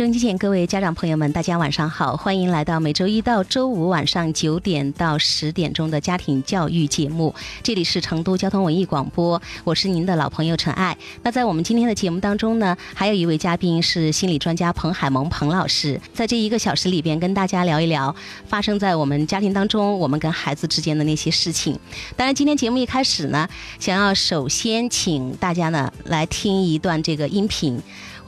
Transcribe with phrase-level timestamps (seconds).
[0.00, 7.34] 收音机前各位家长朋友们，大家晚上好，欢迎来到每周一到周五晚上九点到十点钟的家庭教育节目。
[7.62, 10.96] 这里是成都交通文艺广播，我是您的老朋友陈爱。
[11.22, 21.78] 那在我们今天的节目当中呢，还有一位嘉宾是心理专家彭海萌彭老师，在这一个小时里边跟大家聊一聊发生在我们家庭当中我们跟孩子之间的那些事情。
[22.16, 23.46] 当然，今天节目一开始呢，
[23.78, 27.78] 想要首先请大家呢来听一段这个音频。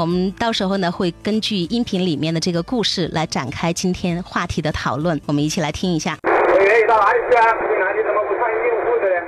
[0.02, 6.18] 我们到时候呢会根据音频里面的这个故事来展开今天话题的讨论，我们一起来听一下。
[6.24, 7.46] 我愿意到哪里去啊？
[7.54, 8.02] 去哪里？
[8.02, 9.22] 怎么不穿衣服裤子呢？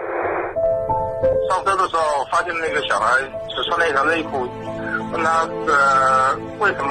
[1.49, 3.07] 上车的时候发现那个小孩
[3.55, 4.49] 只穿了一条内裤，
[5.13, 6.91] 问他呃为什么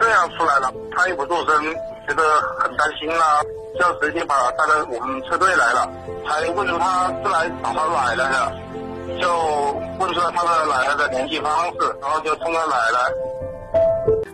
[0.00, 1.62] 这样出来了，他也不做声，
[2.08, 2.24] 觉得
[2.58, 3.40] 很担心啦，
[3.78, 5.88] 就直接把他带到我们车队来了，
[6.24, 8.52] 还问他是来找他奶奶的。
[9.20, 12.98] 就问出了他的奶奶的联系方式，然后就通了奶奶。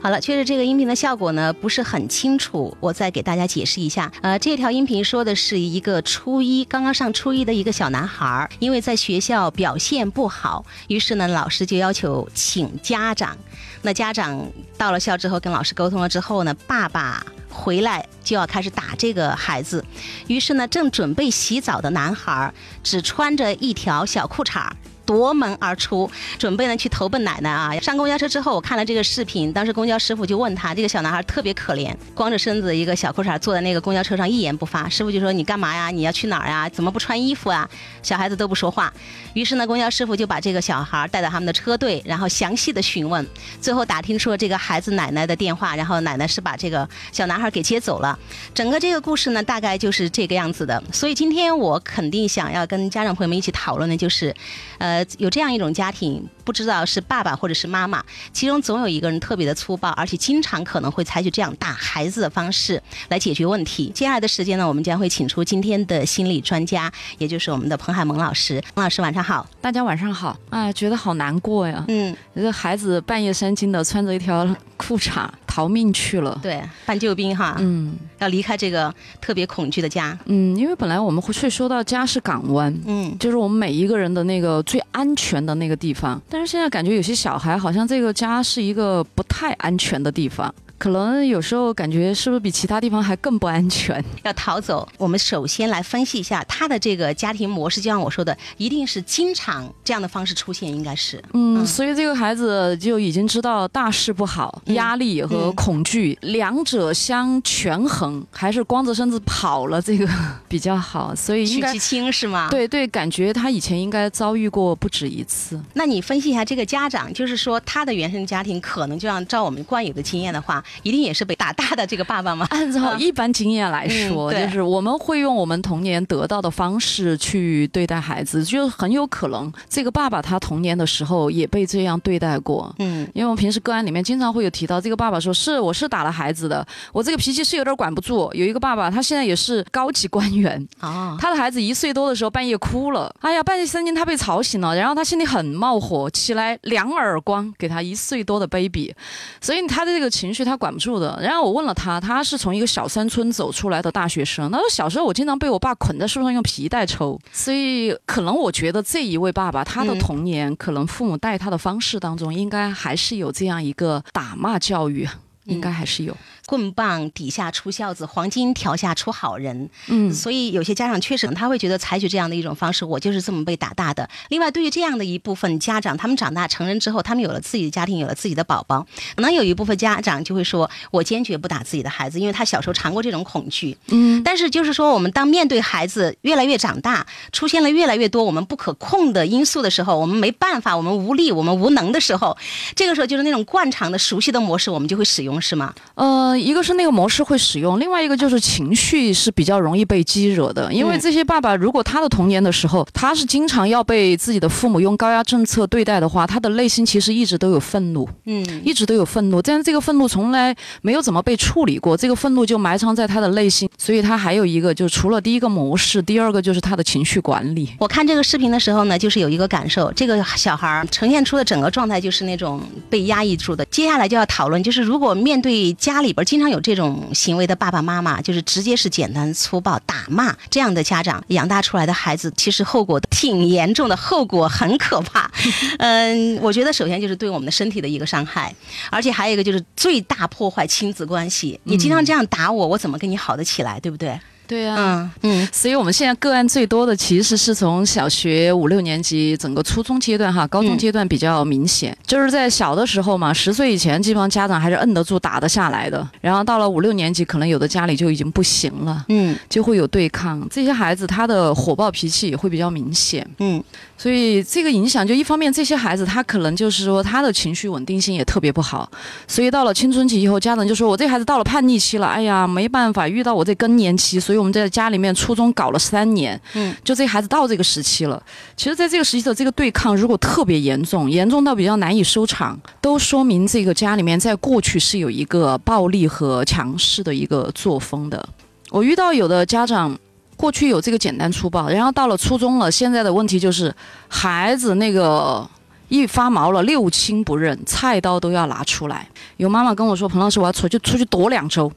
[0.03, 4.11] 好了，确实这个音频的效果呢不是很清楚，我再给大家解释一下。
[4.21, 13.37] 呃，这条音频说的是一个初一刚刚上初一的一个小男孩，因为在学校表现不好，于是呢老师就要求请家长。
[13.83, 14.45] 那家长
[14.77, 19.85] 到了校之后跟老师沟通了之后呢，爸爸回来就要开始打这个孩子，
[20.27, 24.69] 于是呢正准备洗澡的男孩只穿着一条小裤衩。
[25.05, 27.75] 夺门而出，准备呢去投奔奶奶啊！
[27.81, 34.89] 上公交车之后，我看了这个视频，当时公交师傅就问他，这个小男孩特别可怜，光着身子一个小裤衩坐在那个公交车上一言不发。
[34.89, 35.91] 师傅就说：“你干嘛呀？
[35.91, 36.69] 你要去哪儿呀？
[36.69, 37.69] 怎么不穿衣服啊？”
[38.03, 38.93] 小孩子都不说话。
[39.35, 43.27] 于是呢，公交师傅就把这个小孩带到他们的车队，然后详细的询问，
[43.61, 48.17] 最后打听出了这个孩子奶奶的电话，然后奶奶是把这个小男孩给接走了。
[48.55, 50.83] 整个这个故事呢，大概就是这个样子的。
[50.93, 54.33] 所以今天我肯定想要跟家长朋友们一起讨论的就是，
[54.79, 54.92] 呃。
[54.93, 63.91] 呃，有这样一种家庭，不知道是爸爸或者是妈妈，其中总有一个人特别的粗暴，而且经常可能会采取这样打孩子的方式来解决问题。
[63.95, 68.63] 接下来的时间呢，我们将会请出今天的心理专家，也就是我们的彭海萌老师。
[68.75, 71.85] 彭老师晚上好，大家晚上好啊，觉得好难过呀。
[71.89, 84.81] 嗯，这个孩子半夜三更的穿着一条裤衩逃命去了，对，搬救兵哈，嗯，要离开这个特别恐惧的家，嗯，因为本来我们会说到家是港湾，嗯，就是我们每一个人的那个最。
[84.93, 90.53] 安全的那个地方，但是现在感觉有些小孩好像这个家是一个不太安全的地方。
[90.83, 94.05] 可能有时候感觉是不是比其他地方还更不安全？
[94.25, 97.81] 要逃走，我们首先来分析一下他的这个家庭模式。
[97.81, 101.23] 就像我说的，一定是经常这样的方式出现，应该是。
[101.35, 110.09] 嗯，所以这个孩子就已经知道大事不好，压力和恐惧两者相权衡，还是光着身子跑了这个
[110.49, 111.15] 比较好。
[111.15, 112.49] 所以应该取其轻是吗？
[112.51, 115.63] 对对，感觉他以前应该遭遇过不止一次。
[115.75, 120.61] 那你分析一下这个家长，就是说他的原生家庭可能就像照我们惯有的经验的话。
[120.83, 122.47] 一定也是被打大的这个爸爸吗？
[122.51, 132.75] 按照一般经验来说，就是我们会用我们童年得到的方式去对待孩子，就很有可能这个爸爸他童年的时候也被这样对待过。
[132.79, 138.31] 嗯，因为我们平时个案里面经常会有提到，这个爸爸说是我是打了孩子的，我这个脾气是有点管不住。
[138.33, 148.95] 有一个爸爸，他现在也是高级官员啊，他的孩子一岁多的时候半夜哭了，哎呀，半夜三更他被吵醒了，然后他心里很冒火，起来两耳光给他一岁多的 baby，
[149.41, 150.59] 所以他的这个情绪他。
[150.63, 151.19] 管不住的。
[151.21, 154.49] 然后我问了他，他是从一个小山村走出来的大学生。
[154.53, 165.09] 他说小时候我经常被我爸捆在树上用皮带抽，所以可能我觉得这一位爸爸他的童年，可能父母带他的方式当中，应该还是有这样一个打骂教育，
[165.47, 166.17] 应该还是有。
[166.53, 169.71] 棍棒底下出孝子，黄金条下出好人。
[169.87, 174.07] 嗯，所以有些家长确实他会觉得采取这样的一种方式，我就是这么被打大的。
[174.29, 178.87] 另外，对于这样的一部分家长，他们长大成人之后，他们有了自己的家庭，有了自己的宝宝，
[179.17, 192.37] 可能有一部分家长就会说：“我坚决不打自己的孩子，因为他小时候尝过这种恐惧。”嗯，但是就是说，我们当面对孩子越来越长大，出现了越来越多我们不可控的因素的时候，我们没办法，我们无力，我们无能的时候，
[192.77, 195.73] 这个时候就是那种惯常的、熟悉的模式，我们就会使用，是吗？
[195.95, 196.42] 呃。
[196.43, 200.73] 一个是那个模式会使用，另外一个就是情绪是比较容易被激惹的。
[200.73, 209.41] 因为这些爸爸，如果他的童年的时候，他是经常要被自己的父母用高压政策对待的话，他的内心其实一直都有愤怒，嗯，一直都有愤怒。
[209.43, 213.69] 但是这个愤怒从来没有怎么被处理过，这个愤怒就埋藏在他的内心。
[213.77, 217.69] 所以他还有一个，就是除了第一个模式，第二个就是他的情绪管理。
[217.79, 223.65] 我看这个视频的时候呢，就是有一个感受，这个小孩呈现出的整个状态就是那种被压抑住的。
[223.67, 226.22] 接下来就要讨论，就是如果面对家里边。
[226.25, 235.31] 经常有这种行为的爸爸妈妈，就是直接是简单粗暴打骂这样的家长养大出来的孩子，其实后果挺严重的，后果很可怕。
[235.79, 238.55] 嗯，我觉得首先就是对我们的身体的一个伤害，
[238.91, 241.59] 而且还有一个就是最大破坏亲子关系。
[241.65, 244.19] 你经常这样打我，我怎么跟你好得起来，对不对？
[244.53, 263.65] 对呀，嗯嗯，所以我们现在个案最多的其实是从小学五六年级，整个初中阶段哈，高中阶段比较明显，就是在小的时候嘛，十岁以前基本上家长还是摁得住、打得下来的，然后到了五六年级，可能有的家里就已经不行了，嗯，就会有对抗，这些孩子他的火爆脾气也会比较明显，嗯。
[263.97, 268.91] 所以这个影响，就一方面，这些孩子他可能就是说他的情绪稳定性也特别不好，
[269.29, 278.21] 所以到了青春期以后，家长就说我这孩子到了叛逆期了，哎呀，没办法，遇到我这更年期，所以我们在家里面初中搞了三年，嗯，就这孩子到这个时期了。
[278.57, 288.29] 其实，在这个时期的这个对抗，如果特别严重，严重到比较难以收场，都说明这个家里面在过去是有一个暴力和强势的一个作风的。
[288.71, 289.97] 我遇到有的家长。
[290.35, 293.73] 过去有这个简单粗暴，然后到了初中了，现在的问题就是
[294.09, 295.49] 孩子那个
[295.87, 299.07] 一发毛了，六亲不认，菜刀都要拿出来。
[299.37, 301.71] 有妈妈跟我说：“彭老师，我要出去出去躲两周。”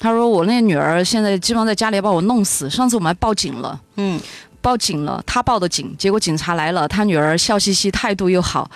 [0.00, 2.70] 她说：“我那女儿现在基本上在家里把我弄死。
[2.70, 4.18] 上次我们还报警了，嗯，
[4.62, 8.68] 报警了，他报的警，结果警察来了，他女儿笑嘻嘻，态度又好。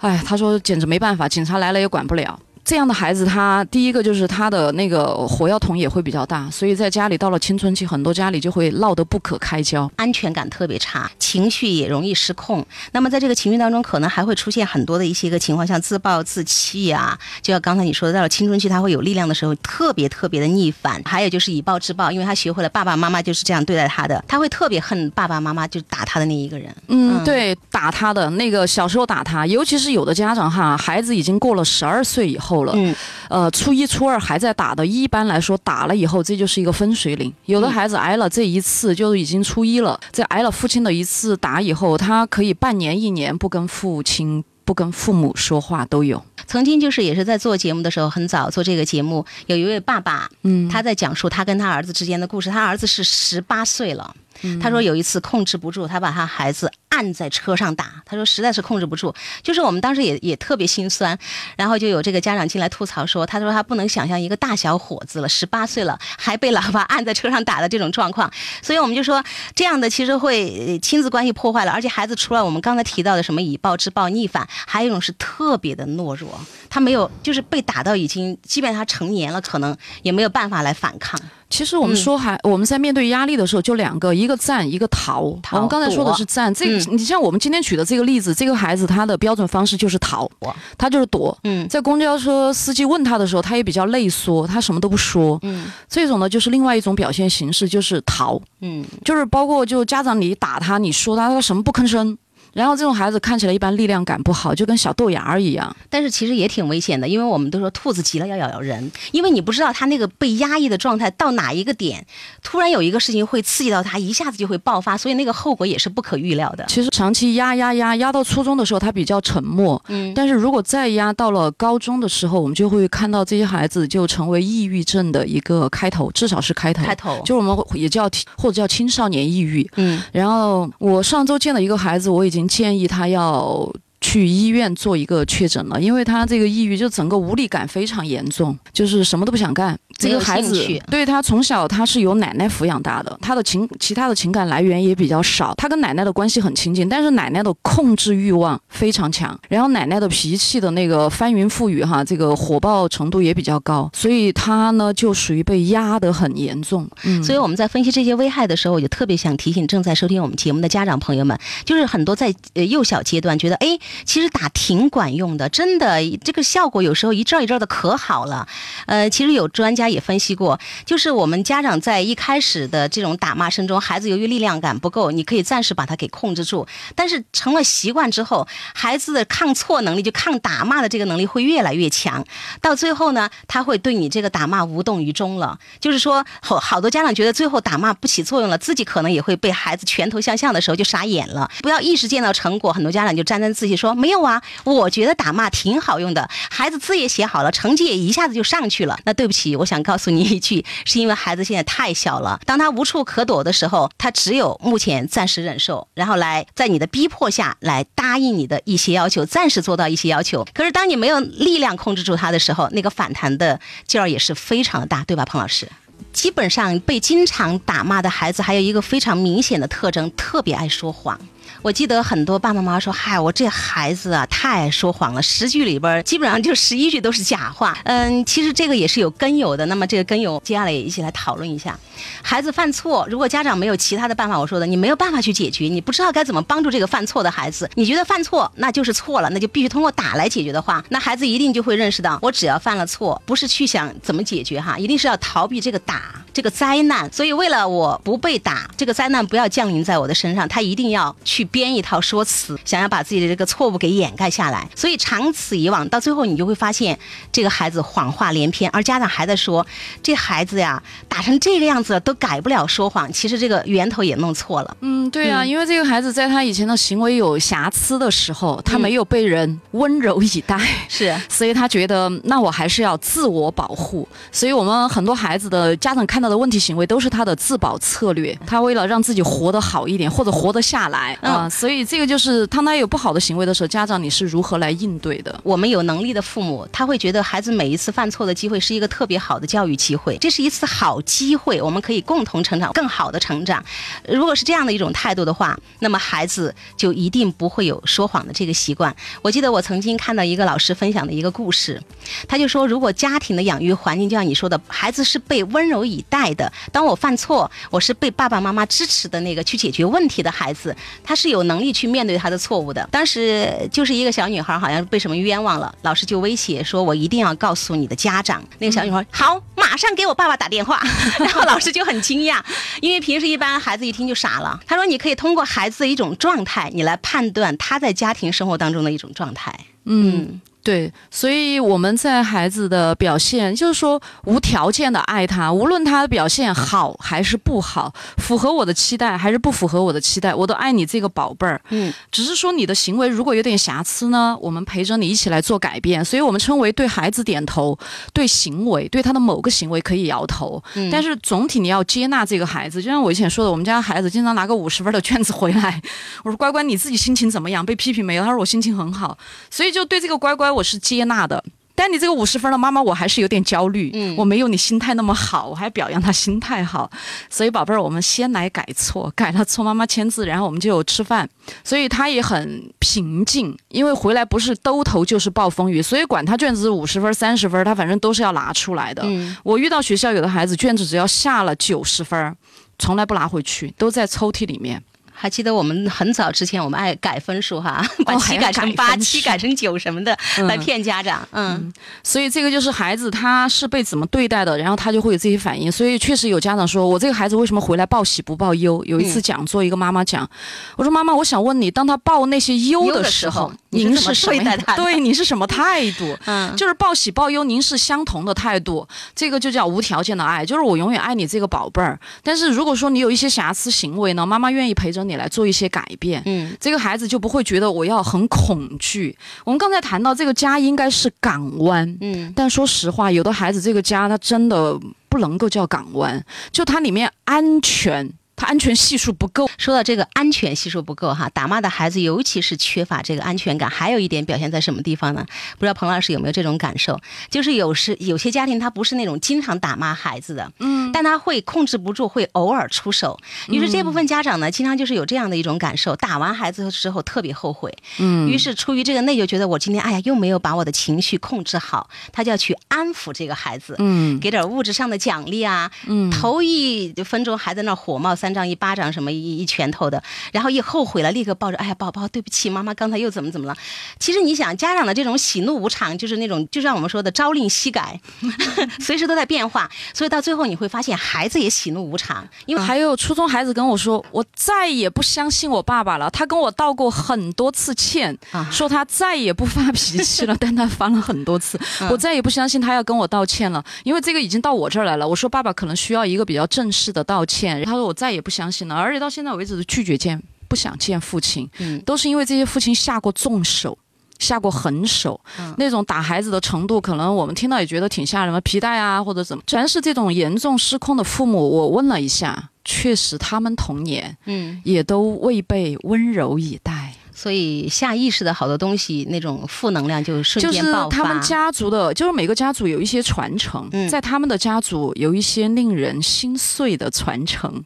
[0.00, 2.38] 哎，他说简直没办法，警察来了也管不了。”
[2.68, 12.62] 这样的孩子，他第一个就是他的那个火药桶也会比较大，所以在家里到了青春期，很多家里就会闹得不可开交，安全感特别差，情绪也容易失控。
[12.92, 21.02] 那么在这个情绪当中，可能还会出现很多的一些个情况，像自暴自弃啊，就像刚才你说的，到了青春期他会有力量的时候，特别特别的逆反。
[21.06, 26.70] 还有就是以暴制暴，因为他学会了爸爸妈妈就是这样对待他的，他会特别恨爸爸妈妈就打他的那一个人。
[26.88, 32.57] 嗯，对，打他的那个小时候打他，尤其是有的家长哈，孩子已经过了十二岁以后。
[32.64, 32.94] 了，嗯，
[33.28, 37.32] 呃，初一、初二还在打的，一般来说打了以后，这就是一个分水岭。
[37.46, 46.24] 有的孩子挨了这一次，就已经初一了，这挨了父亲的一次打以后，他可以半年、一年不跟父亲、不跟父母说话都有。
[46.46, 52.48] 曾经就是也是在做节目的时候，很早做这个节目，有一位爸爸，嗯，他在讲述他跟他儿子之间的故事。
[52.48, 54.14] 他儿子是十八岁了。
[54.62, 58.02] 他说有一次控制不住，他把他孩子按在车上打。
[58.04, 61.16] 他说实在是控制不住，就是我们当时也也特别心酸。
[61.56, 68.30] 然后就有这个家长进来吐槽说，他说他不能想象一个大小伙子了，十八岁了还被老爸按在车上打的这种状况。
[68.62, 69.22] 所以我们就说
[69.54, 76.28] 这样的其实会亲子关系破坏了，而且孩子除了我们刚才提到的什么以暴制暴逆反，还有一种是特别的懦弱，
[76.68, 81.20] 他没有就是被打到已经基本上成年了，可能也没有办法来反抗。
[81.50, 85.22] 其实我们说还我们在面对压力的时候，就两个，一个战，一个逃。
[85.52, 90.28] 我们刚才说的是战，这个你像我们今天举的这个例子，这个孩子他的标准方式就是逃，
[90.76, 91.36] 他就是躲。
[91.44, 95.38] 嗯，在公交车司机问他的时候，他也比较内缩，他什么都不说。
[95.42, 98.40] 嗯，这种呢就是另外一种表现形式，就是逃。
[98.60, 102.16] 嗯，就是包括就家长你打他，你说他，他什么不吭声。
[102.58, 105.76] 然后这种孩子看起来一般力量感不好，就跟小豆芽儿一样。
[105.88, 112.04] 但是其实也挺危险的，因为我们都说兔子急了要咬咬人，因为你不知道他那个被压抑的状态到哪一个点，
[112.42, 116.64] 突然有一个事情会刺激到他，一下子就会爆发，所以那个后果也是不可预料的。
[116.66, 119.80] 其实长期压压压压到初中的时候，他比较沉默。
[119.86, 120.12] 嗯。
[120.12, 126.84] 但是如果再压到了高中的时候，我们就会看到这些孩子就成为抑郁症的一个开头，至少是开头。
[126.84, 127.22] 开头。
[127.24, 129.64] 就我们也叫或者叫青少年抑郁。
[129.76, 130.02] 嗯。
[130.10, 132.47] 然后我上周见了一个孩子，我已经。
[132.48, 133.70] 建议他要。
[134.00, 139.76] 去医院做一个确诊了，因为他这个抑郁就整个无力感非常严重，就是什么都不想干。
[139.98, 156.88] 这个孩子对他从小他是由奶奶抚养大的，他的情其他的情感来源也比较少，他跟奶奶的关系很亲近，但是奶奶的控制欲望非常强，然后奶奶的脾气的那个翻云覆雨哈，这个火爆程度也比较高，所以他呢就属于被压得很严重。
[157.02, 163.78] 嗯，所以我们在分析这些危害的时候，我就特别想提醒正在收听我们节目的家长朋友们，就是很多在呃幼小阶段觉得哎。
[164.04, 168.46] 其实打挺管用的，真的，这个效果有时候一阵一阵的可好了。
[168.86, 176.66] 呃，其实有专家也分析过，就是我们家长在一开始的这种打骂声中，孩子由于力量感不够，你可以暂时把他给控制住。
[176.94, 182.24] 但是成了习惯之后，孩子的抗挫能力，就抗打骂的这个能力会越来越强。
[182.60, 185.58] 到最后呢，他会对你这个打骂无动于衷了。
[185.80, 191.50] 就是说，好好多家长觉得最后打骂不起作用了，自己可能也会被孩子拳头相向的时候就傻眼了。
[191.62, 193.94] 不要一时见到成果，很多家长就沾沾自喜说。
[193.94, 198.98] 没有啊，我觉得打骂挺好用的，孩子字也写好了，成绩也一下子就上去了。
[199.04, 210.44] 那对不起，我想想告诉你一句，是因为孩子现在太小了，当他无处可躲的时候，他只有目前暂时忍受，然后来在你的逼迫下来答应你的一些要求，暂时做到一些要求。
[210.52, 215.68] 可是当你没有力量控制住他的时候，那个反弹的劲儿也是非常的大，对吧，彭老师？
[216.12, 221.18] 基本上被经常打骂的孩子，还有一个非常明显的特征，特别爱说谎。
[221.62, 229.66] 我记得很多爸爸妈妈说：“嗨，我这孩子啊，太爱说谎了，十句里边基本上就十一句都是假话。”嗯，其实这个也是有根由的。
[229.66, 231.76] 那么这个根由，接下来也一起来讨论一下。
[232.22, 247.12] 孩子犯错，如果家长没有其他的办法，我说的，你没有办法去解决，你不知道该怎么帮助这个犯错的孩子，你觉得犯错那就是错了，那就必须通过打来解决的话，那孩子一定就会认识到，我只要犯了错，不是去想怎么解决哈，一定是要逃避这个打这个灾难。
[247.12, 251.37] 所以为了我不被打，这个灾难不要降临在我的身上，他一定要去。
[251.44, 256.98] 编一套说辞，想要把自己的这个错误给掩盖下来，所以长此以往，到最后你就会发现，
[257.32, 259.66] 这个孩子谎话连篇，而家长还在说，
[260.02, 264.76] 这孩子呀，打成这个样子都改不了说谎，其实这个源头也弄错了。
[264.80, 281.38] 嗯，对啊，因为这个孩子在他以前的行为有瑕疵的时候，他没有被人温柔以待，是，所以他觉得那我还是要自我保护，所以我们很多孩子的家长看到的问题行为都是他的自保策略，他为了让自己活得好一点或者活得下来啊。
[281.44, 285.38] 啊，所以这个就是当他有不好的行为的时候，家长你是如何来应对的？
[285.44, 293.64] 我们有能力的父母，他会觉得孩子每一次犯错的机会是一个特别好的教育机会，这是一次好机会，我们可以共同成长，更好的成长。
[294.08, 298.94] 如果是这样的一种态度的话，那么孩子就一定不会有说谎的这个习惯。
[299.22, 301.80] 我记得我曾经看到一个老师分享的一个故事，
[302.26, 311.28] 他就说，如果家庭的养育环境就像你说的，孩子是被温柔以待的，当我犯错，我是被爸爸妈妈支持的那个去解决问题的孩子，他是。
[311.28, 312.88] 有能力去面对他的错误的。
[312.90, 320.80] 当时就是一个小女孩，好像被什么冤枉了，老师就威胁说：“我一定要告诉你的家长。”那个小女孩好，马上给我爸爸打电话。
[321.20, 322.40] 然后老师就很惊讶，
[322.80, 324.58] 因为平时一般孩子一听就傻了。
[324.66, 330.40] 他说：“你可以通过孩子的一种状态，你来判断他在家庭生活当中的一种状态。”嗯。
[330.68, 341.58] 对，所以我们在孩子的表现，就是说无条件的爱他，无论他的表现好还是不好，符合我的期待还是不符合我的期待，我都爱你这个宝贝儿。
[341.70, 346.04] 嗯，只是说你的行为如果有点瑕疵呢，我们陪着你一起来做改变。
[346.04, 347.78] 所以我们称为对孩子点头，
[348.12, 350.62] 对行为，对他的某个行为可以摇头。
[350.74, 352.82] 嗯，但是总体你要接纳这个孩子。
[352.82, 355.80] 就像我以前说的，我们家孩子经常拿个五十分的卷子回来，
[356.24, 357.64] 我说乖乖，你自己心情怎么样？
[357.64, 358.22] 被批评没有？
[358.22, 359.16] 他说我心情很好。
[359.48, 360.57] 所以就对这个乖乖。
[360.58, 361.42] 我是接纳的，
[361.76, 363.92] 但你这个五十分的妈妈，我还是有点焦虑。
[363.94, 366.90] 嗯，我没有你心态那么好，我还表扬他心态好。
[367.30, 371.28] 所以宝贝儿，我们先来改错，改了错妈妈签字，然后我们就有吃饭。
[371.62, 379.04] 所以他也很平静，因为回来不是兜头就是暴风雨，所以管他卷子五十分、三十分，他反正都是要拿出来的。
[379.06, 382.36] 嗯，我遇到学校有的孩子卷子只要下了九十分，
[382.80, 384.82] 从来不拿回去，都在抽屉里面。
[385.20, 391.26] 还记得我们很早之前，我们爱改分数哈， 把七改成八，七改成九什么的，来骗家长。
[391.32, 391.72] 嗯，
[392.04, 395.72] 所以这个就是孩子他是被怎么对待的，然后他就会有这些反应。
[395.72, 398.80] 所以确实有家长说我这个孩子为什么回来报喜不报忧？
[398.84, 400.28] 有一次讲座，一个妈妈讲，
[400.76, 404.76] 我说妈妈，我想问你，当他报那些忧的时候，您是什么？
[404.76, 406.16] 对，你是什么态度？
[406.26, 411.98] 嗯， 就是报喜报忧，您是相同的态度，这个就叫无条件的爱，就是我永远爱你这个宝贝儿。
[412.22, 415.07] 但是如果说你有一些瑕疵行为呢，妈妈愿意陪着。
[415.08, 419.16] 你来做一些改变，嗯，这个孩子就不会觉得我要很恐惧。
[419.44, 428.12] 我们刚才谈到这个家应该是港湾，嗯，但说实话，有的孩子这个家他真的不能够叫港湾，就它里面安全。
[428.38, 429.50] 他安全系数不够。
[429.58, 433.68] 说到这个安全系数不够哈，打骂的孩子尤其是缺乏这个安全感。
[433.68, 435.26] 还有一点表现在什么地方呢？
[435.58, 436.98] 不知道彭老师有没有这种感受？
[437.28, 443.18] 就是有时有些家庭他不是那种经常打骂孩子的，嗯，但他会控制不住，会偶尔出手。
[443.48, 458.27] 于是这部分家长呢，经常就是有这样的一种感受：打完孩子之后特别后悔，嗯，于是出于这个内疚，觉得我今天哎呀又没有把我的情绪控制好，他就要去安抚这个孩子，嗯，给点物质上的奖励啊，嗯，头一分钟还在那火冒三。
[458.28, 463.56] 三丈一巴掌什么一一拳头的，然后一后悔了，立刻抱着，哎呀，宝宝，对不起，妈妈刚才又怎么怎么了？
[463.98, 467.98] 其实你想，家长的这种喜怒无常，就是那种，就像我们说的朝令夕改，
[468.80, 472.28] 随时都在变化，所以到最后你会发现，孩子也喜怒无常。
[472.44, 476.10] 因为还有初中孩子跟我说，我再也不相信我爸爸了。
[476.10, 478.14] 他跟我道过很多次歉，
[478.50, 481.58] 说他再也不发脾气了， 但他发了很多次，
[481.90, 485.08] 我再也不相信他要跟我道歉了，因为这个已经到我这儿来了。
[485.08, 488.17] 我说爸爸可能需要一个比较正式的道歉，他说我再也。
[488.18, 493.78] 也不相信了，而且到现在为止都拒绝见，不想见父亲，嗯，都是因为这些父亲下过重手，
[494.18, 495.20] 下过狠手，
[495.56, 501.38] 那种打孩子的程度，可能我们听到也觉得挺吓人的，皮带啊或者怎么，全是这种严重失控的父母。
[501.38, 506.92] 我问了一下，确实他们童年，嗯，也都未被温柔以待。
[507.14, 510.88] 所以下意识的好多东西，那种负能量就瞬间爆发。
[510.88, 517.64] 就是他们家族的，就是每个家族有一些传承，在他们的家族有一些令人心碎的传承。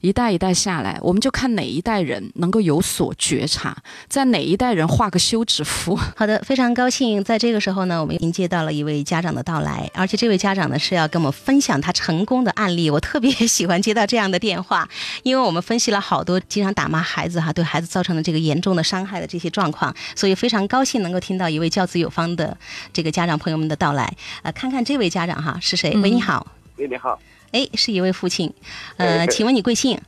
[0.00, 3.76] 一代一代下来，我们就看哪一代人能够有所觉察，
[4.08, 5.98] 在哪一代人画个休止符。
[6.16, 12.90] 好的，非常高兴，在这个时候呢，我们迎接到了一位家长的到来，而且这位家长呢是要跟我们分享他成功的案例。
[12.90, 14.88] 我特别喜欢接到这样的电话，
[15.22, 22.56] 因为我们分析了好多经常打骂孩子哈，对孩子造成的这个严重的伤害的这些状况，所以非常高兴能够听到一位教子有方的
[22.92, 24.12] 这个家长朋友们的到来。
[24.42, 25.96] 呃，看看这位家长哈是谁？
[25.98, 26.46] 喂，你好。
[26.76, 27.18] 喂，你好。
[27.52, 28.52] 哎，是一位父亲，
[28.96, 29.98] 呃，请问你贵姓？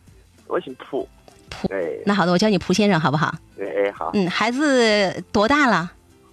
[0.47, 1.09] 我姓蒲。
[1.51, 1.69] 蒲。
[1.73, 3.35] 哎，那好的，我叫你蒲先生，好不好？
[3.59, 4.11] 哎，好。
[4.15, 5.91] 嗯，孩子多大了？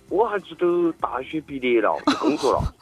[0.10, 2.74] 我孩子都大学毕业了， 工作了。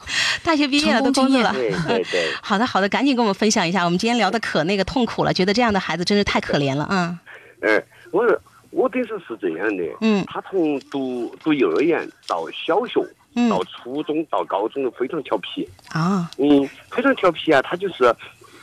[0.43, 1.51] 大学毕业了，都工作了。
[1.53, 2.31] 对对对。
[2.41, 3.83] 好的好的，赶紧跟我们分享一下。
[3.83, 7.19] 我们今天聊的可那个痛苦了，觉得这样的孩子真是太可怜了啊。
[7.61, 8.23] 嗯，我
[8.69, 9.83] 我当时是这样的。
[10.01, 10.23] 嗯。
[10.27, 13.01] 他从读读幼儿园到小学。
[13.49, 18.03] 到初中到高中都非常调皮啊，嗯，非常调皮啊，他就是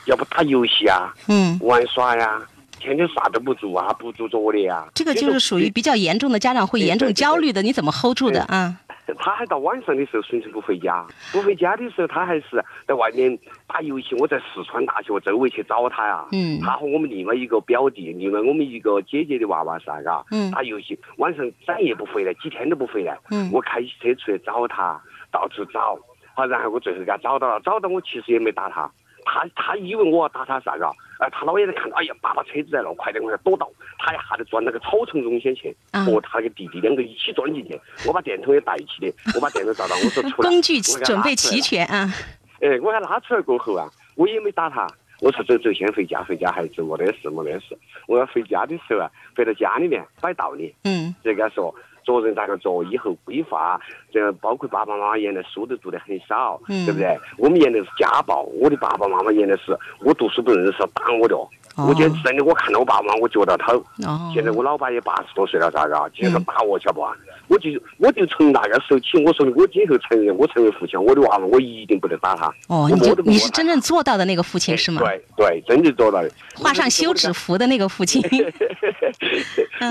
[0.06, 2.42] 要不打游戏啊，嗯，玩耍呀，
[2.80, 4.86] 天天啥都不做啊，不做作业啊。
[4.94, 8.76] 这个就是属于比较严重的，家长会严重焦虑的，你怎么 hold 住的啊？
[9.18, 14.14] 他还到晚上的时候纯粹不回家，不回家的时候他还是在外面打游戏。
[14.16, 25.98] 我在四川大学周围去找他呀，嗯，他和我们另外一个表弟，另外我们一个姐姐的娃娃噻，嘎，嗯，打游戏，晚上整夜不回来，几天都不回来，嗯，我开车出去找他，到处找，
[26.34, 28.90] 好，然后我最后给他找到了，找到我其实也没打他。
[29.24, 30.86] 他他以为我要打他啥个？
[31.18, 33.70] 哎，他老爷子看到，哎呀，爸爸车子来了，快点，我要躲到。
[33.98, 37.80] 他一下子钻那个草丛中间去，和他那个弟弟两个一起钻进去。
[38.06, 40.48] 我把电筒也带起的，我把电筒照到，我说出来。
[40.50, 42.12] 工具准备齐全啊！
[42.60, 44.86] 哎，我给他拉出来过后啊，我也没打他。
[45.20, 47.78] 我说走走，先回家，回家孩子没得事，没得事。
[48.08, 50.74] 我要回家的时候啊，回到家里面摆道理。
[50.82, 51.14] 嗯。
[51.22, 51.74] 就跟他说。
[52.04, 52.84] 做人咋个做？
[52.84, 53.80] 以后规划，
[54.12, 57.18] 这包括爸爸妈妈原来书都读得很少，对不对？
[57.38, 61.36] 我们原来是家暴，我的爸爸妈妈原来是我读书不认识打我的。
[61.76, 63.72] 我觉得真的，我看到我爸妈，我觉得他
[64.32, 66.10] 现在我老爸也八十多岁了，咋个？
[66.14, 67.06] 经常打我，晓得不？
[67.54, 72.52] 我就我就从那个时候起，我说的，我今后承认我成为父亲，我的娃娃我一定不能打他。
[72.66, 75.00] 哦，你就你是真正做到的那个父亲是吗？
[75.00, 76.30] 对对，真正做到的。
[76.56, 78.20] 画上休止符的那个父亲。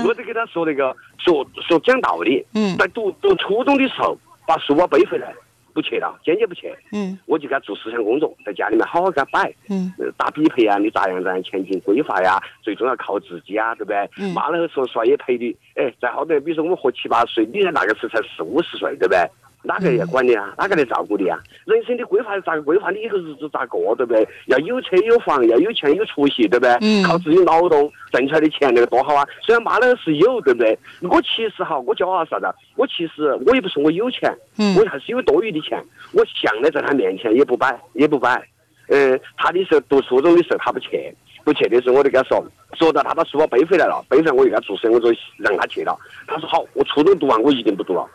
[0.04, 0.94] 我就给他说那 个。
[1.24, 4.14] 说说讲道理，嗯，在读读初中的时候，
[4.46, 5.32] 把书包背回来，
[5.74, 6.72] 不去了，坚决不去。
[6.92, 9.52] 嗯，我就给他做思想工作，在家里面好好给他摆。
[9.68, 12.40] 嗯，打匹配啊，你咋样咋样前进规划呀？
[12.62, 14.08] 最终要靠自己啊，对不对？
[14.18, 15.54] 嗯，妈了说实话也陪你。
[15.74, 19.18] 哎，在后头，比如说我们活七八十岁，你在那个时候才四五十岁，对不对？
[19.64, 20.54] 哪个要管你啊？
[20.58, 21.38] 哪个来照顾你啊？
[21.64, 22.90] 人生的规划是咋个规划？
[22.90, 23.94] 你以后日子咋过？
[23.96, 24.26] 对不对？
[24.46, 26.76] 要有车有房，要有钱有出息，对不对？
[26.82, 27.02] 嗯。
[27.02, 29.26] 靠自己劳动挣出来的钱，那个多好啊！
[29.42, 30.78] 虽然妈那个是有，对不对？
[31.02, 32.46] 我其实哈，我骄傲啥子？
[32.76, 35.82] 我其实我也不是我有钱，嗯，我还是有多余的钱。
[36.12, 38.46] 我向来在他面前也不摆，也不摆。
[38.88, 45.96] 嗯，他的时候读初中的时候他不去，不去的时候我就跟他说，说到他把书包背回来了，背回来我就给他做事，我说让他去了。
[46.26, 48.06] 他说好，我初中读完我一定不读了。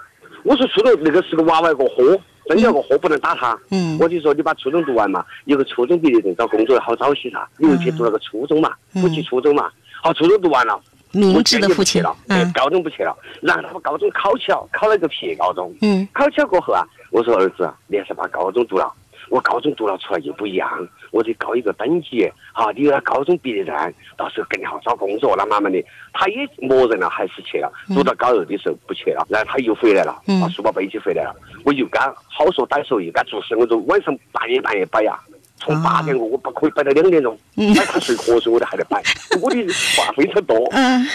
[0.49, 3.55] 我说初中那个是个娃娃个货，真要个货不能打他。
[3.69, 7.47] 嗯，我就说你把初中读完嘛，有个初中毕业证，找工作好找些噻。
[7.57, 9.69] 你又去读了个初中嘛，不去初中嘛。
[10.01, 10.81] 好，初中读完了，
[11.11, 12.15] 明智的父亲了。
[12.29, 15.71] 嗯，高中不去了，然后他把高中考起了，考了个撇高中。
[15.83, 18.91] 嗯，考起了过后啊，我说儿子，你还是把高中读了。
[19.29, 20.67] 我高中读了出来就不一样，
[21.11, 23.75] 我得搞一个等级，好，你有了高中毕业证，
[24.15, 25.45] 到时候更好找工作了。
[25.45, 27.71] 慢慢的，他也默认了，还是去了。
[27.87, 31.35] 读到高二的时候不去了，然后他又回来了，把书包背起回来了。
[31.65, 33.55] 我又干好说歹说，又干做事。
[33.55, 35.19] 我说晚上半夜半夜摆呀，
[35.57, 39.01] 从八点过我不可以摆到两点钟，摆他睡瞌睡我都还在摆。
[39.41, 39.67] 我的
[39.97, 40.57] 话非常多。
[40.71, 41.05] 嗯。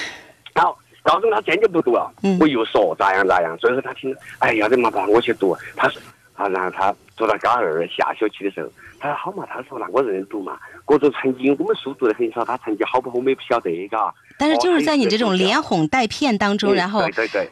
[0.55, 5.57] 好，高中他坚决不读了，我又说咋样咋样，最后他听，哎呀，的妈爸，我去读。
[5.77, 6.01] 他说。
[6.37, 14.15] 啊，然后他读到高二下学期的时候，他说好嘛，他说那我认读嘛，各种成绩我们书读的很少，他成绩好不好我们也不晓得，嘎。
[14.37, 17.03] 但是就是在你这种连哄带骗当中，然后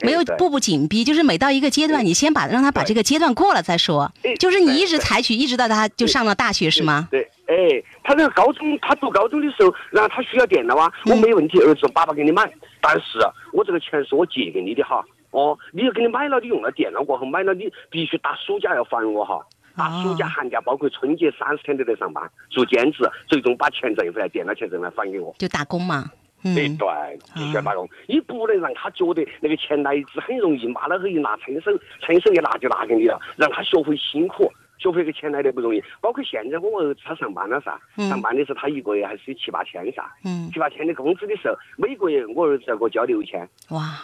[0.01, 4.11] 没有步步紧逼，就是每到一个阶段，你先把让他把这个阶段过了再说。
[4.41, 7.07] 就是你一直采取，一直到他就上了大学是吗？
[7.11, 7.55] 对，哎，
[8.03, 12.51] 他那个高中，他读高中的时候，然后他需要电脑啊，我没问题，儿子，爸爸给你买，
[12.81, 13.19] 但是
[13.53, 15.05] 我这个钱是我借给你的哈。
[15.31, 19.41] 哦，你要给你买了，你用了电脑过后买了，你必须打暑假要还我哈。
[19.77, 25.35] 打暑假、寒假，包括春节三十天都在上班，做兼职，最终把钱挣回来，电脑钱挣来返给我。
[25.39, 26.11] 就打工嘛。
[26.45, 31.71] 哎，对，必须要打工，你不能让他觉得那个钱来之很容易，妈老汉一拿，伸手
[32.05, 35.81] 伸手一拿就拿给你了，让他学会辛苦，学会个钱来的不容易。
[36.01, 40.05] 包括现在我儿子他上班了噻，上班的时候他一个月还是有七八千噻，
[40.53, 43.49] 七八千的工资的时候，每个月我儿子要给我交六千。
[43.69, 44.01] 哇！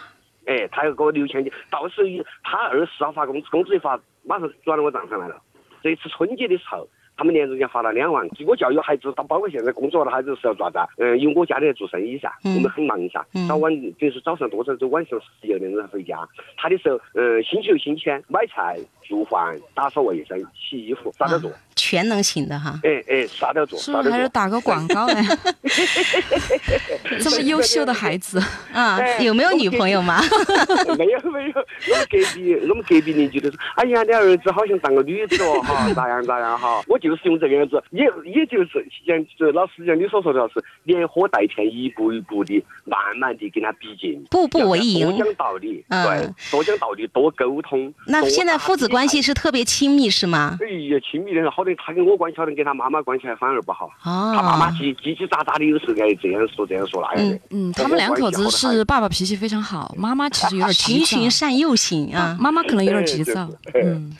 [0.46, 5.42] 哎，他要给我六千几，到时候他二十号发工资，工资一发，马上转到我账上来了。
[5.83, 6.88] 这次春节的时候。
[7.21, 10.79] 他们年终奖发了两万，自我教育孩子，他包括现在工作了孩子是要咋子？
[10.99, 16.17] 嗯，因为我家里在做生意噻，我们很忙噻，早晚就是早上多少，就晚上十一点钟才回家。
[16.57, 21.51] 他的时候，嗯，星期六、星期天买菜、做饭、打扫卫生、洗衣服，啥都做。
[21.79, 25.14] 全能型的哈，哎哎，啥都做，是不是还是打个广告呢？
[27.23, 28.43] 这么优秀的孩子
[28.75, 30.21] 啊，有没有女朋友吗？
[30.99, 31.55] 没有 没有，
[31.91, 36.83] 我们隔壁我们隔壁邻居都说，哎呀，你儿子好像当个女子哦，哈， 咋样咋样哈？
[36.88, 47.95] 我就是用这个样子，也也就是像就老师像你所说的，是连喝带骗，一步一步的，慢慢的跟他逼近，步步为营，多讲道理，对，多讲道理，多沟通。
[48.07, 50.59] 那现在父子关系是特别亲密是吗？
[50.61, 51.67] 哎呀，亲密的好。
[51.76, 53.87] 他跟我关系好，跟他妈妈关系还反而不好。
[54.04, 57.40] 哦，他妈妈叽叽叽喳喳的，有时候该这样说这样说那样的。
[57.50, 62.37] 嗯，他们两口子是爸爸脾气非常好，妈妈其实有点循循善诱型啊。
[62.40, 63.48] 妈妈可能有点急躁。
[63.74, 64.16] 嗯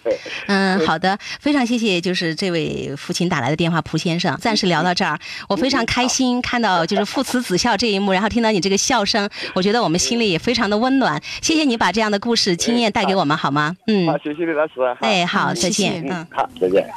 [0.47, 4.37] 嗯，好的，非常谢谢，就是这位父亲打来的电话，蒲先生。
[4.39, 11.21] 暂时聊到这儿，我非常开心看到就是父慈子孝这一幕，然后听到你这个笑声，我觉得我们心里也非常的温暖。
[11.43, 13.77] 谢谢你把这样的故事经验带给我们，好吗？
[13.87, 14.75] 嗯，好，谢谢李老师。
[15.01, 16.05] 哎，好，再见。
[16.09, 16.89] 嗯，好，再见。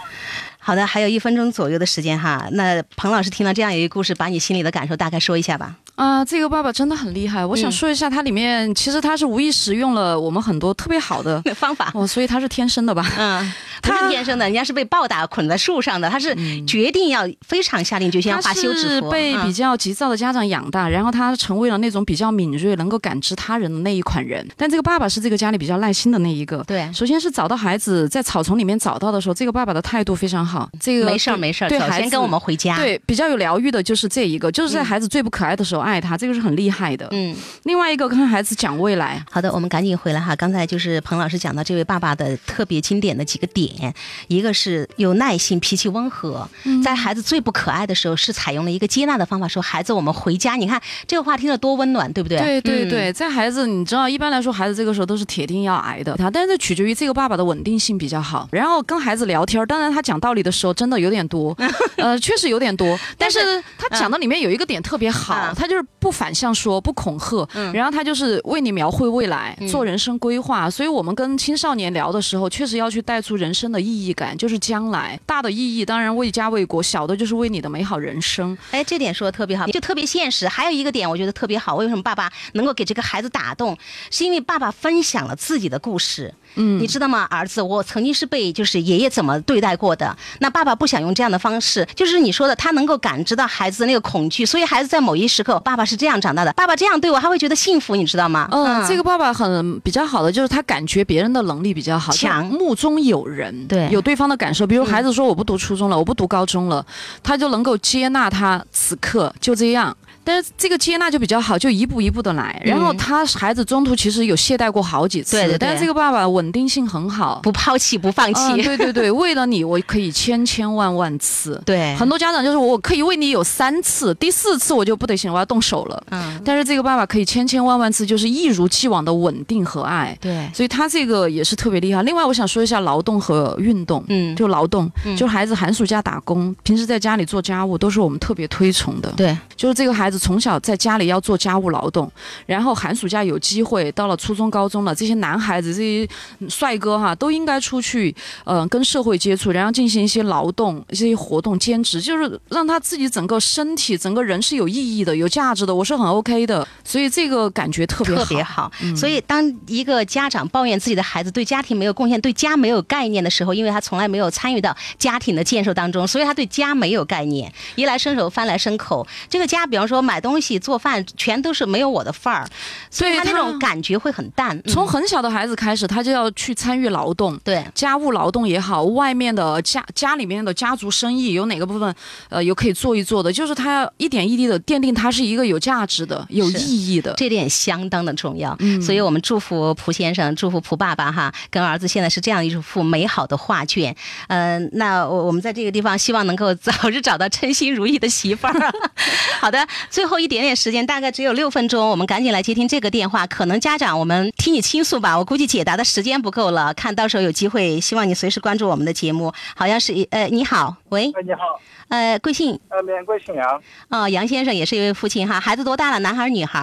[0.63, 2.47] 好的，还有一分钟左右的时间哈。
[2.51, 5.75] 那彭老师听了这样一个故事，把你心里的感受大概说一下吧。
[5.95, 7.45] 啊，这个爸爸真的很厉害。
[7.45, 13.05] 我想说一下，他里面其实他是无意识用了我们很多特别好的 方法，哦，所以他是天生的吧？
[13.17, 19.05] 嗯， 他是天生的，人家是被暴打捆在树上的，他是决定要非常下定决心要画休止符。
[19.07, 24.47] 是被比较急躁的家长养大，然后他成为了那种比较敏锐、能够感知他人的那一款人。
[24.57, 26.63] 但这个爸爸是这个家里比较耐心的那一个。
[26.65, 30.50] 对，首先是找到孩子在草丛里面找到的时候，这个爸爸的态度非常好。
[30.79, 32.75] 这个没事儿没事儿，对孩子跟我们回家。
[32.77, 36.71] 对，比较有疗愈的就是这一个，就是在孩子最不可爱的时候爱他，这个是很厉。
[36.71, 39.21] 害的，嗯，另外一个跟孩子讲未来。
[39.29, 40.33] 好的，我们赶紧回来哈。
[40.37, 43.93] 刚才就是彭老师讲到这位爸爸的特别经典的几个点，
[44.29, 46.47] 一个是有耐心，脾气温和，
[46.81, 50.55] 在孩子最不可爱的时候，是采用了一个接纳的方法，说孩子，我们回家。
[50.55, 52.39] 你看这个话听着多温暖，对不对？
[52.39, 58.47] 对对对，在孩子，你知道，一般来说，孩子这个时候都是铁定要挨的，他，但是取决于这个爸爸的稳定性比较好。
[58.51, 61.55] 然后跟孩子聊天，当然他讲道理的时候真的有点多，
[61.97, 63.39] 呃，确实有点多，但是
[63.77, 67.47] 他讲的里面有一个点特别好，他就是不反向说，不恐吓。
[67.53, 70.69] 嗯，然后他就是为你描绘未来，做人生规划。
[70.69, 78.57] 所以我们跟青少年聊的时候，确实要去带出人生的意义感，就是将来大的意义，当然为家为国；小的就是为你的美好人生。
[78.71, 80.47] 哎，这点说的特别好，就特别现实。
[80.47, 81.75] 还有一个点，我觉得特别好。
[81.75, 83.77] 为什么爸爸能够给这个孩子打动？
[84.09, 86.33] 是因为爸爸分享了自己的故事。
[86.55, 87.61] 嗯，你知道吗，儿子？
[87.61, 90.15] 我曾经是被就是爷爷怎么对待过的。
[90.39, 96.51] 那爸爸不想用这样的方式，就是你说的，他能够感知到孩子的那个恐惧，所以孩子在某一时刻，爸爸是这样长大的。
[96.53, 98.47] 爸爸这样对我，他会觉得幸福，你知道吗？
[98.51, 104.65] 嗯，这个爸爸很比较好的，就是他感觉别人的能力比较好，强，目中有人，对，有对方的感受。
[104.67, 106.85] 比如孩子说我不读初中了，我不读高中了，
[107.23, 109.95] 他就能够接纳他此刻就这样。
[110.23, 112.61] 但是这个接纳就比较好，就一步一步的来。
[112.63, 115.57] 然后他孩子中途其实有懈怠过好几次，对对。
[115.57, 118.63] 但是这个爸爸稳定性很好，不抛弃不放弃。
[118.63, 121.61] 对对对， 为了你我可以千千万万次。
[121.65, 126.03] 对，很多家长就是我可以为你有三次，第四次我就不得行，我要动手了。
[126.11, 126.39] 嗯。
[126.45, 130.17] 但是这个爸爸可以千千万万次，就是一如既往的稳定和爱。
[130.21, 130.49] 对。
[130.53, 132.03] 所以他这个也是特别厉害。
[132.03, 134.03] 另外，我想说一下劳动和运动。
[134.07, 134.35] 嗯。
[134.35, 139.11] 就劳动，就孩子寒暑假打工，平时在家里做家务，都是我们特别推崇的。
[139.17, 139.35] 对。
[139.55, 140.91] 就是这个孩子从小在家。
[141.01, 142.11] 里要做家务劳动，
[142.45, 146.07] 然后寒暑假有机会到了初中高中了，这些男孩子这些
[146.47, 155.73] 帅哥哈都应该出去，嗯，跟社会接触，然后进行一些劳动、一些活动、兼职，就是让他自己整个身体、整个人是有意义的、有价值的。
[155.73, 158.71] 我是很 OK 的，所以这个感觉特别特别好。
[158.95, 169.07] 所以当一个家长抱怨自己的孩子对家庭没有贡献、对家没有概念的时候，因为他从来没有参与到家庭的建设当中，所以他对家没有概念，衣来伸手、饭来伸口。
[169.29, 170.81] 这个家，比方说买东西做。
[170.81, 172.43] 饭全都是没有我的份儿，
[172.89, 174.59] 所以他那种感觉会很淡。
[174.63, 181.95] 从很小的孩子开始，他就要去参与劳动，对家务劳动也好，外面的家家里面的家族生意有哪个部分，
[182.29, 188.57] 呃，有可以做一做的，就是他要一点一滴的奠定他是一个有价值的、有意义的，这点相当的重要。
[188.81, 193.95] 所以我们祝福蒲先生，祝福蒲爸爸哈，跟儿子现在是这样一幅美好的画卷。
[194.29, 198.73] 嗯，那我我们在这个地方希望能够早日找到称心如意的媳妇儿。
[199.39, 203.27] 好的，最后一点点时间，大概只有六分钟，我们赶紧来接听这个电话。
[203.27, 206.73] 可能家长，我们听你倾诉吧，我估计解答的时间不够了。
[206.73, 209.33] 看到时候有机会，希望你随时关注我们的节目。
[209.53, 212.57] 好像是呃，你好，喂，哎，你好，呃，贵姓？
[212.69, 213.61] 呃，免贵姓杨。
[213.89, 215.99] 哦，杨先生也是一位父亲哈，孩子多大了？
[215.99, 216.59] 男孩女孩？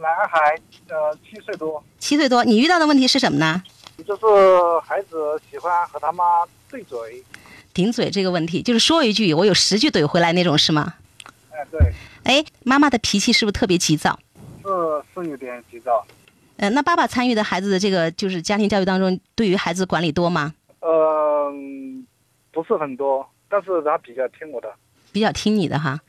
[0.00, 0.58] 男孩，
[0.88, 1.84] 呃，七岁多。
[1.98, 3.62] 七岁多，你遇到的问题是什么呢？
[4.08, 4.22] 就是
[4.82, 6.24] 孩子喜欢和他妈
[6.70, 6.98] 对嘴。
[7.74, 10.94] 顶嘴这个问题，就是说一句，我有十句怼回来那种，是吗？
[12.24, 14.18] 哎，妈妈的脾气是不是特别急躁？
[14.62, 14.68] 是，
[15.14, 16.04] 是有点急躁。
[16.56, 20.54] 呃，那爸爸参与的孩子的这个就是家庭教育当中，对于孩子管理多吗？
[20.80, 22.06] 嗯，
[22.52, 24.72] 不是很多，但是他比较听我的。
[25.10, 26.00] 比较听你的哈。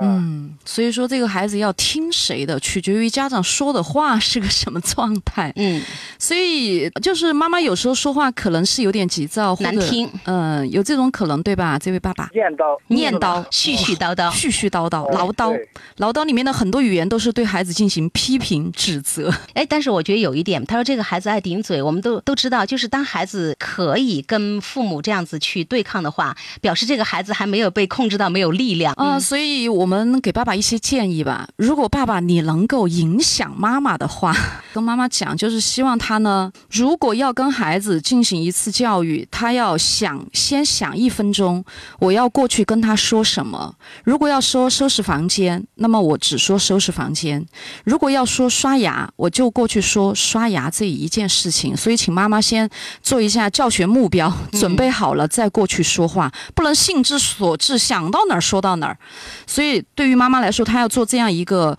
[0.00, 5.52] 嗯，所以说这个孩子要听谁的，取决于家长说的话是个什么状态。
[5.56, 5.82] 嗯，
[6.18, 10.10] 所以就是妈妈有时候说话可能是有点急躁，难听。
[10.24, 11.78] 嗯，有这种可能对吧？
[11.78, 15.54] 这位爸爸念叨念叨，絮絮叨叨，絮絮叨叨，唠叨，
[15.98, 19.32] 唠叨里面的很多语言都是对孩子进行批评指责。
[19.52, 29.20] 哎，但是我觉得有一点，他说这个孩子爱顶嘴，我们都都知道，就是当孩子可以跟父母这样子去对抗的话，表示这个孩子还没有被控制到没有力量啊。
[29.20, 29.81] 所以我。
[29.82, 31.48] 我们给爸爸一些建议吧。
[31.56, 34.32] 如果爸爸你能够影响妈妈的话，
[34.72, 41.64] 跟妈妈讲，就是希望他呢，如果要跟孩子进行一次教育，他要想先想一分钟，
[41.98, 43.74] 我要过去跟他说什么。
[44.04, 47.42] 如果要说收拾房间，那么我只说收拾房间；
[47.82, 51.76] 如果要说刷牙，我就过去说刷牙这一件事情。
[51.76, 52.70] 所以，请妈妈先
[53.02, 58.96] 做一下教学目标，准备好了再过去说话，不能兴之所至，想到哪儿说到哪儿。
[59.44, 59.71] 所以。
[59.94, 61.78] 对于妈妈来说，她要做这样一个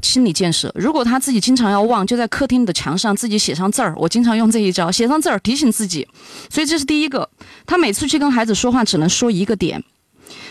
[0.00, 0.72] 心理建设。
[0.74, 3.94] 如果她自己经常要忘，就在客厅的墙上自己写上字儿。
[3.96, 6.06] 我经常用这一招，写上字儿提醒自己。
[6.48, 7.28] 所以这是第一个。
[7.66, 9.82] 她每次去跟孩子说话，只能说一个点，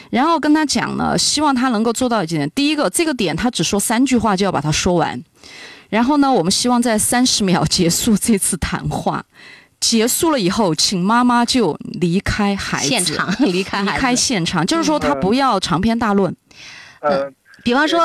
[0.10, 2.50] 然后跟他讲呢，希望他能够做到一点。
[2.54, 5.24] 第一个，这个点他只说三句话就要把它说完。
[5.90, 9.24] 然后呢，我们希望在三十秒结束这次谈话。
[9.80, 16.34] 结束了以后，请妈妈就离开孩子现场， 离开离开现场，就是说他不要长篇大论。
[17.04, 17.32] 呃，
[17.64, 18.00] 比方说，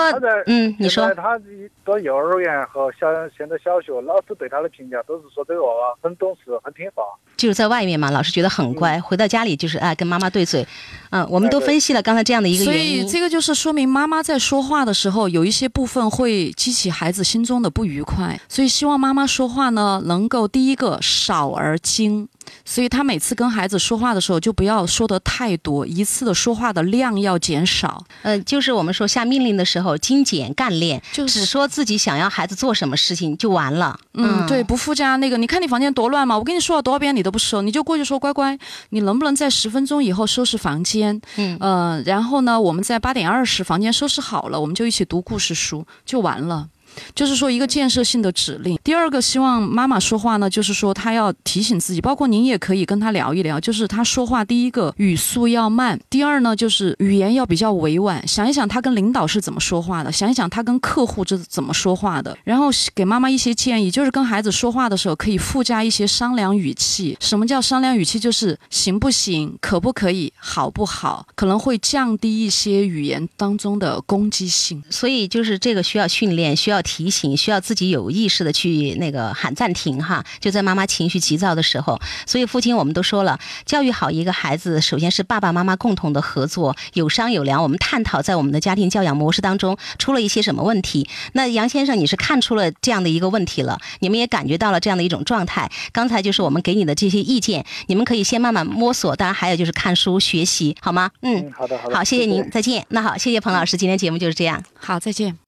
[0.46, 1.40] 嗯，你说他
[1.84, 3.06] 到幼儿园和小
[3.36, 7.02] 现在小学，老师对他的评价都是说这个娃娃很懂事，很听话。
[7.36, 10.66] 就是在外面嘛，老师觉得很乖，回到家里就是哎跟妈妈对嘴。
[11.10, 13.00] 嗯，我们都分析了刚才这样的一个原因。
[13.00, 18.40] 所以这个就是说明妈妈在说话的时候，有一些部分会激起孩子心中的不愉快。
[18.48, 22.28] 所以希望妈妈说话呢，能够第一个少而精。
[22.64, 28.02] 所以她每次跟孩子说话的时候，就不要说的太多，一次的说话的量要减少。
[28.22, 33.98] 嗯，就是我们说下命令的时候，精简干练，就只说自己想要孩子做什么事情就完了。
[34.14, 35.36] 嗯，对，不附加那个。
[35.36, 36.38] 你看你房间多乱嘛？
[36.38, 38.58] 我跟你说了多少遍，你都不收，你就过去说乖乖，
[38.90, 41.20] 你能不能在十分钟以后收拾房间？
[41.36, 46.68] 嗯，呃，然后呢，我们在八点二十房间收拾好了，我们就一起读故事书，就完了。
[47.14, 48.78] 就是说一个建设性的指令。
[48.82, 58.26] 第二个，希望妈妈说话呢，就是说她要提醒自己，包括您也可以跟她聊一聊，就是她说话第一个语速要慢，第二呢就是语言要比较委婉。
[58.26, 67.16] 想一想她跟领导是怎么说话的，想一想她跟客户是怎么说话的，然后给妈妈一些建议，就是跟孩子说话的时候可以附加一些商量语气。
[67.20, 68.18] 什么叫商量语气？
[68.18, 74.82] 就是行不行，可不可以，好不好，可能会降低一些语言当中的攻击性。
[74.90, 76.78] 所以就是这个需要训练，需要。
[76.88, 82.00] 提醒需要自己有意识的去那个喊暂停哈，就在妈妈情绪急躁的时候。
[82.24, 87.62] 所以父亲我们都说了，教育好一个孩子，首先是爸爸妈妈共同的合作，有商有量。
[87.62, 91.06] 我们探讨在我们的家庭教养模式当中出了一些什么问题。
[91.34, 95.70] 那杨先生，你是看出了这样的一个问题了，你们也感觉到了这样的一种状态。
[95.92, 99.14] 刚才就是我们给你的这些意见，你们可以先慢慢摸索。
[99.14, 101.10] 当然还有就是看书学习，好吗？
[101.20, 101.96] 嗯，好的，好的。
[101.96, 102.86] 好，谢谢您，再见。
[102.88, 104.62] 那好，谢谢彭老师，今天节目就是这样。
[104.78, 105.47] 好，再见。